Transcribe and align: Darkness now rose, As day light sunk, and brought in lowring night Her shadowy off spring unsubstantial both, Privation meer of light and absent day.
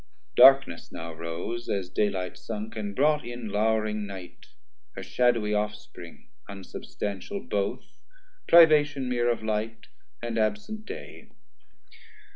Darkness 0.35 0.91
now 0.91 1.13
rose, 1.13 1.69
As 1.69 1.87
day 1.87 2.09
light 2.09 2.35
sunk, 2.35 2.75
and 2.75 2.95
brought 2.95 3.23
in 3.23 3.49
lowring 3.49 4.07
night 4.07 4.47
Her 4.95 5.03
shadowy 5.03 5.53
off 5.53 5.75
spring 5.75 6.27
unsubstantial 6.49 7.39
both, 7.39 7.99
Privation 8.47 9.07
meer 9.07 9.29
of 9.29 9.43
light 9.43 9.89
and 10.19 10.39
absent 10.39 10.87
day. 10.87 11.29